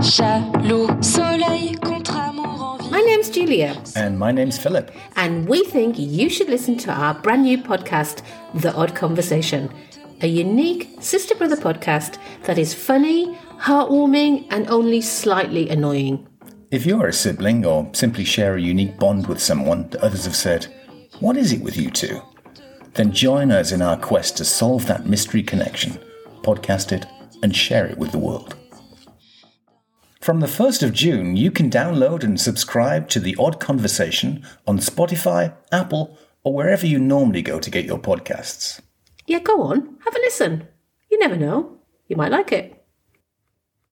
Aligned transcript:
Jaloux, 0.00 0.88
soleil 1.02 1.76
contre 1.82 2.14
amour, 2.16 2.78
envie. 2.80 2.90
My 2.90 3.00
name's 3.02 3.28
Julia, 3.28 3.76
And 3.94 4.18
my 4.18 4.32
name's 4.32 4.56
Phillip. 4.56 4.90
and 5.16 5.46
we 5.46 5.62
think 5.64 5.98
you 5.98 6.30
should 6.30 6.48
listen 6.48 6.78
to 6.78 6.90
our 6.90 7.12
brand 7.20 7.42
new 7.42 7.58
podcast, 7.58 8.22
The 8.54 8.72
Odd 8.74 8.94
Conversation, 8.94 9.68
a 10.22 10.26
unique 10.26 10.88
sister 11.00 11.34
brother 11.34 11.56
podcast 11.56 12.16
that 12.44 12.56
is 12.56 12.72
funny, 12.72 13.36
heartwarming, 13.58 14.46
and 14.50 14.70
only 14.70 15.02
slightly 15.02 15.68
annoying. 15.68 16.26
If 16.70 16.86
you're 16.86 17.08
a 17.08 17.12
sibling 17.12 17.66
or 17.66 17.90
simply 17.92 18.24
share 18.24 18.54
a 18.56 18.60
unique 18.62 18.98
bond 18.98 19.26
with 19.26 19.38
someone 19.38 19.90
that 19.90 20.00
others 20.02 20.24
have 20.24 20.36
said, 20.36 20.66
What 21.20 21.36
is 21.36 21.52
it 21.52 21.60
with 21.60 21.76
you 21.76 21.90
two? 21.90 22.22
Then 22.94 23.12
join 23.12 23.50
us 23.50 23.70
in 23.70 23.82
our 23.82 23.98
quest 23.98 24.38
to 24.38 24.46
solve 24.46 24.86
that 24.86 25.04
mystery 25.06 25.42
connection, 25.42 25.98
podcast 26.42 26.90
it, 26.90 27.04
and 27.42 27.54
share 27.54 27.84
it 27.86 27.98
with 27.98 28.12
the 28.12 28.18
world. 28.18 28.56
From 30.30 30.38
the 30.38 30.46
1st 30.46 30.84
of 30.84 30.92
June, 30.92 31.34
you 31.36 31.50
can 31.50 31.68
download 31.68 32.22
and 32.22 32.40
subscribe 32.40 33.08
to 33.08 33.18
The 33.18 33.34
Odd 33.36 33.58
Conversation 33.58 34.46
on 34.64 34.78
Spotify, 34.78 35.56
Apple, 35.72 36.16
or 36.44 36.54
wherever 36.54 36.86
you 36.86 37.00
normally 37.00 37.42
go 37.42 37.58
to 37.58 37.68
get 37.68 37.84
your 37.84 37.98
podcasts. 37.98 38.80
Yeah, 39.26 39.40
go 39.40 39.60
on, 39.62 39.96
have 40.04 40.14
a 40.14 40.20
listen. 40.20 40.68
You 41.10 41.18
never 41.18 41.34
know, 41.34 41.78
you 42.06 42.14
might 42.14 42.30
like 42.30 42.52
it. 42.52 42.79